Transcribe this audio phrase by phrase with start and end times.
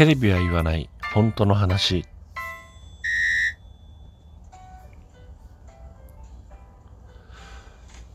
[0.00, 0.88] テレビは言わない。
[1.12, 2.06] 本当の話。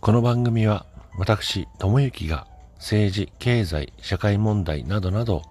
[0.01, 0.87] この番組は
[1.19, 5.43] 私智之が政治経済社会問題などなど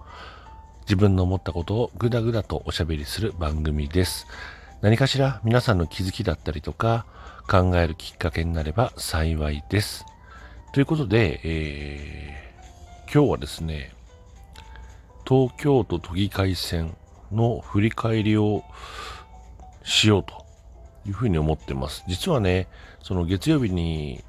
[0.81, 4.27] 自分の思ったことをぐだぐだとおしゃべりする番組です。
[4.81, 7.07] 何かしら皆さんの気づきだったりとか
[7.49, 10.05] 考えるきっかけになれば幸いです。
[10.73, 13.94] ということで、えー、今日はですね
[15.27, 16.97] 東京都都議会選
[17.33, 18.63] の振り返りを
[19.83, 20.45] しようと
[21.07, 22.05] いうふうに思ってます。
[22.09, 22.69] 実はね、
[23.03, 24.23] その月曜日に、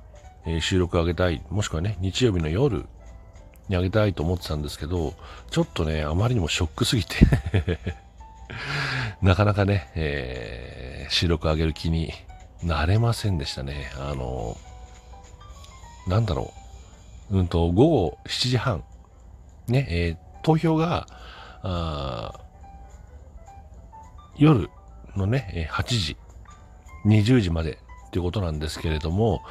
[0.62, 2.86] 収録を上げたい、もしくはね、日曜日の夜
[3.68, 5.16] に上げたいと思ってたんですけど、
[5.50, 7.16] ちょっとね、あまりにもショックすぎて
[9.22, 12.14] なかなかね、えー、収録上げる気に
[12.62, 13.92] なれませんでしたね。
[13.98, 14.56] あの、
[16.08, 16.54] なんだろ
[17.32, 17.40] う。
[17.40, 18.84] うんと、午後7時半、
[19.68, 21.08] ね、えー、投票が、
[24.38, 24.70] 夜
[25.16, 26.18] のね、8時、
[27.08, 29.42] 20時までっていうことなんですけれども、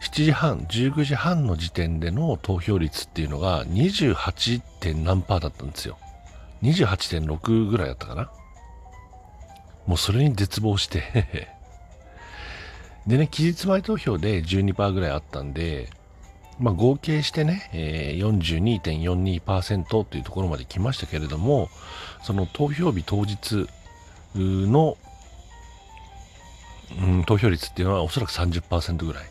[0.00, 4.62] 7時半、19時半の時点での投票率っていうのが 28.
[4.78, 5.98] 点何パーだったんですよ。
[6.62, 8.30] 28.6ぐらいだったかな。
[9.86, 11.48] もうそれに絶望して
[13.08, 15.90] でね、期日前投票で12%ぐらいあったんで、
[16.58, 18.82] まあ、合計してね、えー、
[19.40, 21.68] 42.42%というところまで来ましたけれども、
[22.22, 23.68] その投票日当日
[24.34, 24.96] の、
[27.02, 29.24] うん、投票率っていうのはおそらく30%ぐらい。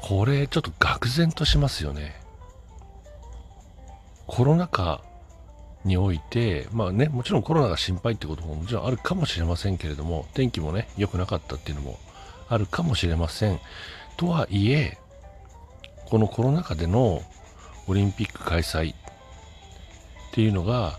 [0.00, 2.20] これちょっと愕然としますよね。
[4.26, 5.02] コロナ禍
[5.84, 11.98] において、まあね、もちろんコロナが心配ってことももちろんあるかもしれませんけれども、天気もね、良くなかったっていうのも
[12.48, 13.60] あるかもしれません。
[14.16, 14.98] とはいえ、
[16.12, 17.22] このコロナ禍での
[17.86, 18.96] オリンピック開催っ
[20.32, 20.98] ていうのが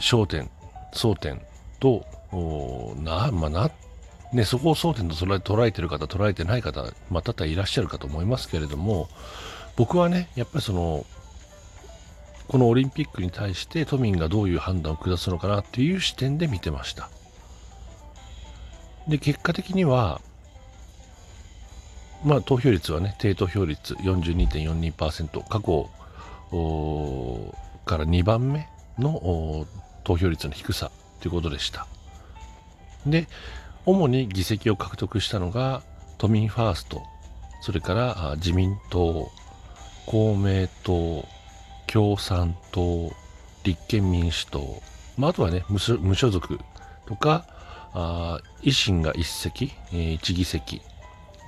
[0.00, 0.50] 焦点
[0.92, 1.40] 争点
[1.78, 2.04] と
[2.96, 3.70] なまあな
[4.32, 9.08] ね、そこを争点と捉え捉えてる方捉えてない方またたいらっしゃるかと思いますけれども
[9.76, 11.06] 僕はねやっぱりその
[12.48, 17.08] このオリンピックに対して都民がどういう判断を下すのかなっていう視点で見てました。
[19.06, 20.20] で結果的には
[22.24, 25.88] まあ、投票率はね、低投票率42.42%、過去
[27.84, 29.66] から2番目の
[30.04, 31.86] 投票率の低さということでした。
[33.06, 33.26] で、
[33.86, 35.82] 主に議席を獲得したのが
[36.18, 37.02] 都民ファースト、
[37.62, 39.30] それから自民党、
[40.06, 41.26] 公明党、
[41.86, 43.10] 共産党、
[43.64, 44.82] 立憲民主党、
[45.16, 46.58] まあ、あとはね無所属
[47.06, 47.44] とか
[47.92, 50.80] あ維新が1席、えー、1議席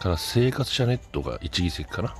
[0.02, 2.14] から生活者ネットが1議席かな。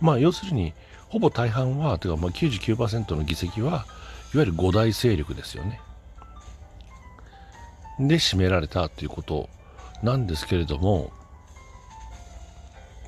[0.00, 0.74] まあ要するに、
[1.08, 3.86] ほぼ大半は、というかまあ99%の議席は、
[4.34, 5.80] いわゆる5大勢力ですよね。
[7.98, 9.48] で、占められたということ
[10.02, 11.10] なんですけれども、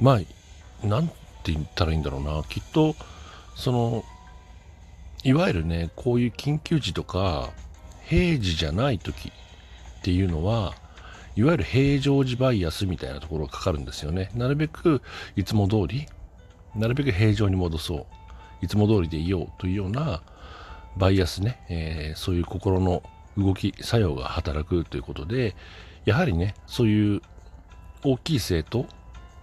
[0.00, 0.20] ま
[0.82, 2.42] あ、なんて言ったらいいんだろうな。
[2.44, 2.94] きっと、
[3.56, 4.04] その、
[5.22, 7.50] いわゆるね、こういう緊急時とか、
[8.06, 10.74] 平時じゃない時っていうのは、
[11.38, 14.28] いわゆる平常時バイアスみたいなところがかかるんですよね。
[14.34, 15.02] なるべく
[15.36, 16.06] いつも通り、
[16.74, 18.06] なるべく平常に戻そう。
[18.60, 20.20] いつも通りでいようというような
[20.96, 23.04] バイアスね、えー、そういう心の
[23.36, 25.54] 動き、作用が働くということで、
[26.06, 27.22] やはりね、そういう
[28.02, 28.88] 大きい政党、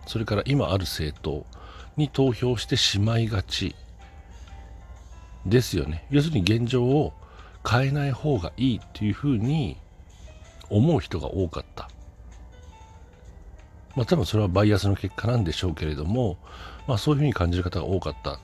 [0.06, 1.46] それから今ある政党
[1.96, 3.74] に投票してしまいがち
[5.46, 6.06] ですよね。
[6.10, 7.14] 要するに現状を
[7.66, 9.78] 変えない方がいいというふうに
[10.70, 11.90] 思う人が多かった。
[13.96, 16.38] まあ多分それはバイアスの結果なんでしょうけれども、
[16.88, 18.40] まあそういうふうに感じる方が多かった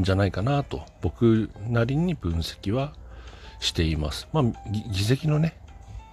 [0.00, 2.92] んじゃないかなと僕なりに分析は
[3.60, 4.28] しています。
[4.32, 4.44] まあ
[4.90, 5.56] 議席のね、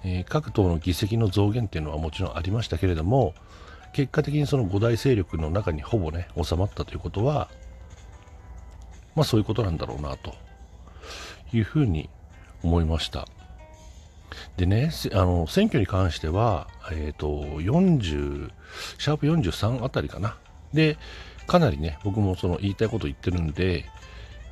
[0.03, 3.33] えー、各党の議席の増減っていうのはもちろんありましたけれども、
[3.91, 7.49] 結果的にその五大勢力の中にほぼね、収まったということは、
[9.15, 10.33] まあそういうことなんだろうなと
[11.51, 12.09] いうふうに
[12.63, 13.27] 思いました。
[14.57, 17.27] でね、あの選挙に関しては、え、ー、と、
[17.59, 18.51] 40、
[18.97, 20.37] シャープ43あたりかな。
[20.73, 20.97] で、
[21.47, 23.85] かなりね、僕もその言いたいこと言ってるんで、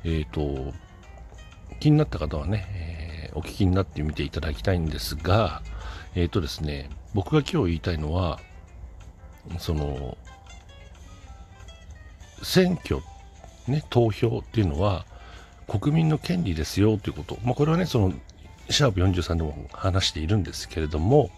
[0.04, 0.72] えっ、ー、と、
[1.80, 5.62] 気になった方はね、えー、お聞きになってみていただきたいんですが、
[6.14, 8.40] えっ、とですね、僕が今日言いたいのは、
[9.58, 10.16] その、
[12.42, 13.00] 選挙、
[13.66, 15.06] ね、投票っていうのは、
[15.66, 17.38] 国民の権利ですよということ。
[17.44, 18.12] まあ、これはね、その
[18.70, 21.30] シャープ43でも話しているんですけれども、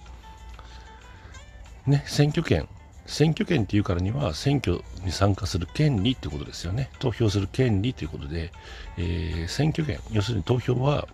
[1.87, 2.69] ね、選挙権
[3.07, 6.91] 選挙権っていうからには選挙に参加する権利ってことですよね。
[6.99, 8.51] 投票する権利ということで、
[8.97, 11.07] えー、選挙権要するに投票は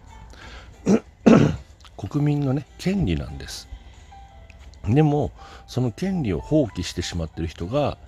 [1.97, 3.69] 国民のね権利なんです。
[4.85, 5.33] でも
[5.67, 7.99] その権利を放棄してしまっている人が、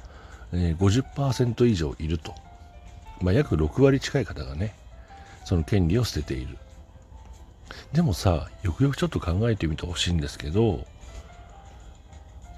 [0.53, 2.35] えー、50%以上いると、
[3.21, 4.75] まあ、約6割近い方がね
[5.45, 6.57] その権利を捨てている。
[7.93, 10.87] でもさよくよくちょっと考えてみてほしいんですけど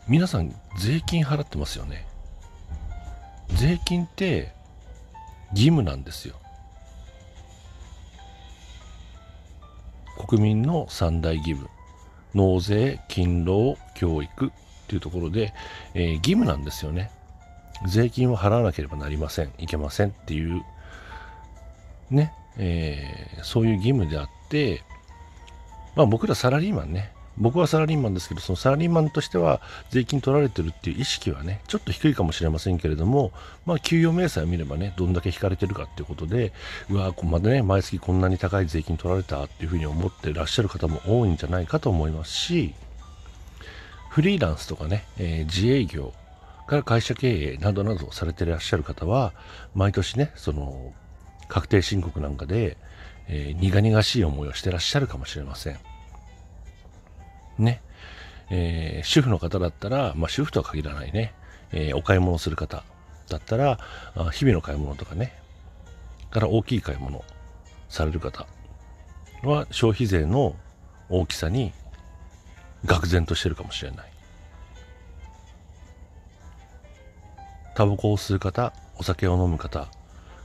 [0.07, 2.07] 皆さん税金払ってますよね。
[3.55, 4.53] 税金って
[5.53, 6.35] 義務なんですよ。
[10.29, 11.69] 国民の三大義務。
[12.35, 14.51] 納税勤労教育っ
[14.89, 15.55] ていうところで、
[15.95, 17.11] えー、義務なんですよね。
[17.87, 19.53] 税金を払わなければなりません。
[19.59, 20.63] いけませんっていう
[22.11, 24.83] ね、えー、そういう義務であって
[25.97, 27.13] まあ僕らサラリーマンね。
[27.37, 29.61] 僕はサラリーマンですけど、そのサラリーマンとしては
[29.91, 33.33] 税金取られてるっていう意識はね、ちょっと低いかもしれませんけれども、
[33.67, 36.53] まあ、給与明細を見ればね、どんだけ引かれてるかっていうことで、
[36.91, 42.75] うわここまだね、毎月こんなに高い税金取られたっていうふうに思ってらっしゃる方も多いんじゃないかと思いますし、
[44.11, 46.13] フリーランスとかね、えー、自営業
[46.69, 49.33] から会社経営などなどされてらっしゃる方は、
[49.75, 50.93] 毎年ね、その、
[51.49, 52.77] 確定申告なんかで、
[53.29, 55.79] えー、苦々しい思いをしてらっしゃるかもしれません。
[57.59, 57.81] ね、
[58.51, 61.35] えー、主婦の方だったら、まあ、主婦とは限らないね、
[61.73, 62.85] えー、お買い物する方
[63.29, 63.79] だったら、
[64.33, 65.33] 日々の買い物とかね、
[66.31, 67.25] から大きい買い物
[67.89, 68.47] される方
[69.43, 70.57] は消費税の
[71.09, 71.73] 大きさに
[72.85, 74.13] 愕然としてるかもしれない。
[77.75, 79.89] タバコを吸う方、お酒を飲む方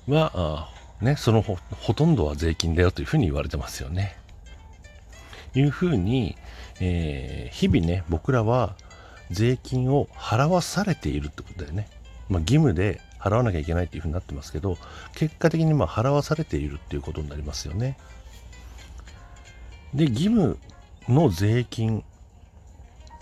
[0.08, 0.70] は、
[1.02, 1.58] ね、そのほ
[1.94, 4.18] とんどは税金だよというふうに言われてますよね。
[5.56, 6.36] いうふうに、
[6.80, 8.76] えー、日々ね、僕らは
[9.32, 11.88] 税金を払わされているってことだよね。
[12.30, 14.78] まあ、義務で払わなきゃいけないっていうふうになってますけど、
[15.16, 17.98] 結果的にまあ払わされているっていうことになりますよね。
[19.94, 20.58] で、義務
[21.08, 22.04] の税金、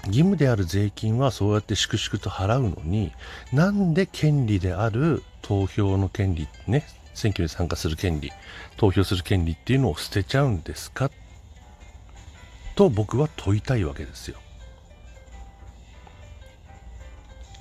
[0.05, 3.11] 義務である税金はそうやって粛々と払うのに、
[3.53, 6.85] なんで権利である投票の権利、ね、
[7.17, 8.31] 選挙に参加する権利、
[8.77, 11.09] 投票する権利っていうのを捨てちゃうんですか？
[12.75, 14.37] と僕は問いたいわけですよ。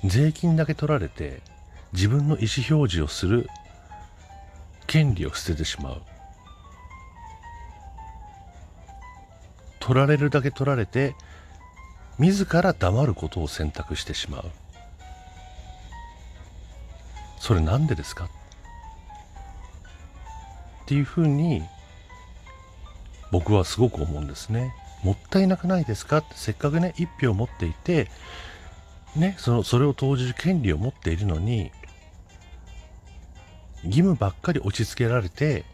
[0.05, 1.41] 税金だけ取られて
[1.91, 3.49] 自分の意思表示をする
[4.85, 6.01] 権利を捨ててしまう。
[9.79, 11.15] 取られるだけ取られて
[12.19, 14.51] 自ら黙ることを選択してしまう。
[17.39, 18.29] それなんでですか？
[20.87, 21.63] っていうふうに
[23.29, 24.73] 僕はすごく思うんですね。
[25.03, 26.19] もったいなくないですか？
[26.19, 28.09] ってせっかくね1票持っていて
[29.17, 31.71] ねそのそれを投じる権利を持っているのに
[33.83, 35.65] 義務ばっかり押し付けられて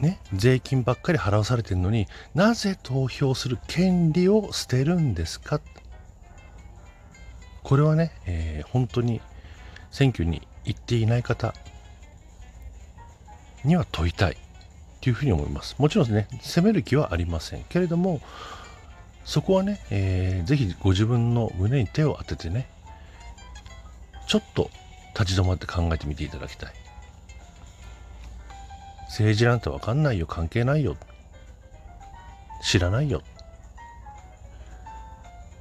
[0.00, 5.62] ね、税金ばっかり払わされてるのになぜ投票する権利を捨てるんですか？
[7.62, 9.22] これはね、えー、本当に
[9.90, 11.54] 選挙に行っていない方
[13.64, 14.36] には問いたい
[15.00, 15.76] というふうに思います。
[15.78, 18.20] もちろんね、責める気はありませんけれども、
[19.24, 22.68] そこはね、えー、ぜひご自分の胸に手を当ててね、
[24.26, 24.70] ちょっと
[25.18, 26.72] 立ち止まって考えてみていただきたい。
[29.06, 30.96] 政治なんてわかんないよ、関係ないよ。
[32.62, 33.22] 知らないよ。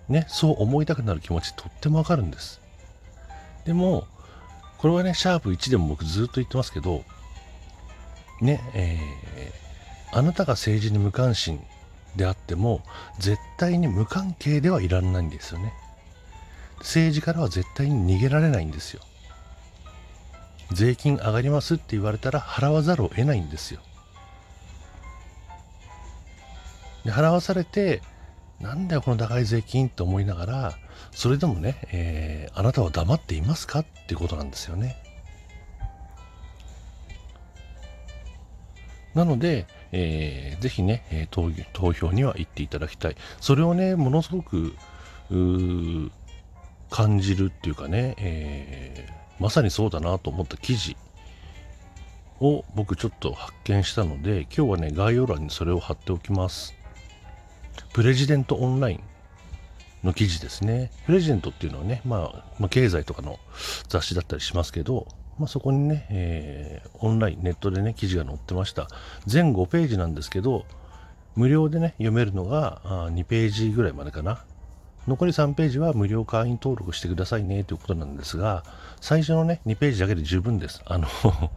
[0.07, 2.61] ね、そう思いたくなる気持ちとってもわかるんです。
[3.65, 4.07] でも、
[4.77, 7.03] これはね、シャープ1でも僕ずっと言ってますけど、
[8.41, 11.63] ね、えー、あなたが政治に無関心
[12.15, 12.81] であっても
[13.19, 15.73] 絶対に無関係ではいられないんですよね。
[16.79, 19.01] 政治からは絶対に逃げられないんですよ。
[20.71, 23.81] 税金上がりますって言われたら払わざるを得ないんですよ。
[27.05, 28.01] で払わされて
[28.59, 30.73] なんだよこの高い税金って思いながら
[31.11, 35.00] それでもね、えー、あなたは黙っていますかっていうことなんですよね。
[39.13, 43.15] なので、えー、ぜひね、え投投票には行っていただきたい。
[43.39, 44.73] それをね、ものすごく、
[46.89, 50.97] 感じるっていうかね、えー、まさにそうだなと思った記事
[52.41, 56.73] を僕ちょっと発見したので、今日はね、概要欄にそれを貼っておきます。
[57.93, 59.03] プレジデントオンライン
[60.03, 60.91] の記事ですね。
[61.05, 63.39] プレジデントっていうのはね、まあ、まあ、経済とかの
[63.87, 65.07] 雑誌だったりしますけど、
[65.41, 68.87] まあ、そこにね、えー、オンライン、ネットでね、記事が載ってました。
[69.25, 70.65] 全5ページなんですけど、
[71.35, 74.43] 無料でね、読めるのがあ2ページぐらいまでかな。
[75.07, 78.63] 残り3ページは無料会員登録してくださいねということなんですが、
[79.01, 80.83] 最初のね、2ページだけで十分です。
[80.85, 81.07] あの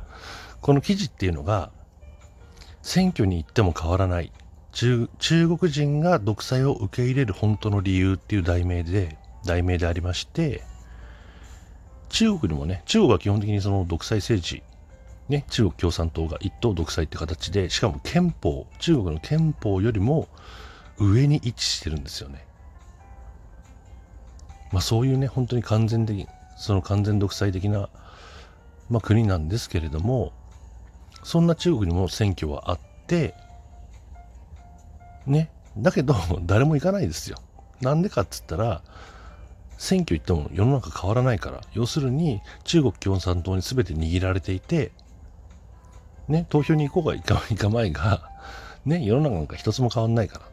[0.62, 1.70] この記事っていうのが、
[2.80, 4.32] 選挙に行っても変わらない
[4.72, 10.64] 中国人が独裁を受け入れる本当の理由っていう題名で、題名でありまして、
[12.08, 14.62] 中国にもね、中国は基本的にその独裁政治、
[15.28, 20.28] ね、中国共産党が一党独裁って形で、しかも憲法、中国の憲法よりも
[20.98, 22.46] 上に位置してるんですよね。
[24.72, 27.88] まあそういうね、本当に完全的、その完全独裁的な、
[28.90, 30.32] まあ、国なんですけれども、
[31.22, 33.34] そんな中国にも選挙はあって、
[35.26, 37.38] ね、だけど 誰も行かないですよ。
[37.80, 38.82] なんでかっつったら、
[39.78, 41.60] 選挙行っても世の中変わらないから。
[41.72, 44.92] 要するに中国共産党に全て握られていて、
[46.28, 47.14] ね、投票に行こうが
[47.48, 48.30] 行かまいが、
[48.84, 50.44] ね、世の中なんか一つも変わんないから。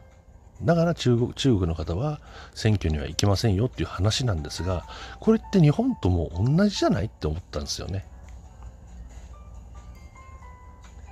[0.62, 2.20] だから中国中国の方は
[2.54, 4.86] 選挙には行けませんよっていう話なんですが、
[5.18, 8.06] これって日本とも同じじゃないって思ったんですよね。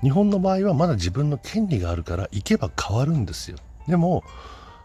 [0.02, 3.58] 日本の場合はまだ自分の権利があるから行けば変わるんですよ。
[3.86, 4.24] でも、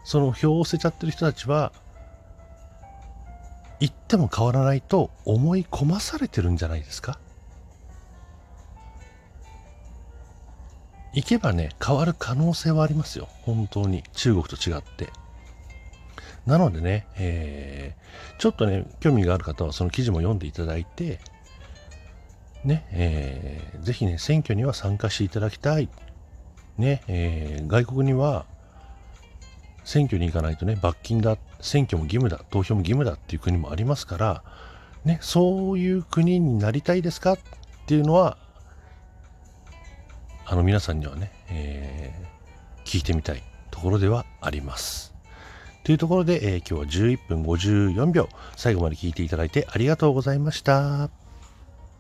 [0.04, 1.72] その票を捨てちゃってる人たちは、
[3.80, 7.20] 行っても変わらないと思い込まされてるんじゃないですか？
[11.14, 13.30] 行けばね、変わる可能性はありますよ。
[13.44, 14.04] 本当に。
[14.14, 15.10] 中国と違って。
[16.46, 21.20] なのでね、えー、ちょっとね、興味がある方はその記事も読んでいただいて、
[22.66, 25.90] ね、えー、ぜひね、選挙には参加していただきたい。
[26.78, 28.46] ね、えー、外国には
[29.86, 34.44] 選挙に行かないとね、罰金だ、選挙も義務だ、投票も義務だっていう国もありますから、
[35.06, 37.34] ね、そういう国になりたいですか？
[37.34, 37.38] っ
[37.86, 38.38] ていうのは、
[40.46, 45.14] あの皆さんにはね、えー、聞いてみたいところではあります。
[45.84, 51.25] というところで、えー、今日は11分54秒、最後まで聞いていただいてありがとうございました。